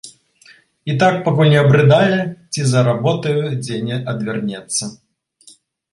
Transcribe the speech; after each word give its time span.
І 0.91 0.95
так, 1.03 1.17
пакуль 1.27 1.51
не 1.53 1.59
абрыдае 1.63 2.19
ці 2.53 2.61
за 2.71 2.79
работаю 2.89 3.37
дзе 3.61 3.75
не 3.91 3.97
адвернецца. 4.15 4.83